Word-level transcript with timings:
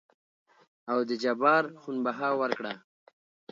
او 0.91 0.99
دې 1.07 1.15
جبار 1.23 1.63
خون 1.79 1.97
بها 2.05 2.29
ورکړه. 2.41 2.73